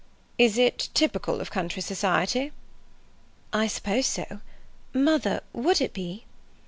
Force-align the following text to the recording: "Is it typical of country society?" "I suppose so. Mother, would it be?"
"Is 0.39 0.57
it 0.57 0.89
typical 0.95 1.41
of 1.41 1.51
country 1.51 1.83
society?" 1.83 2.51
"I 3.53 3.67
suppose 3.67 4.07
so. 4.07 4.39
Mother, 4.95 5.41
would 5.53 5.79
it 5.79 5.93
be?" 5.93 6.25